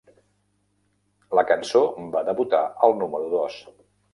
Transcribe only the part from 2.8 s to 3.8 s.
al número dos.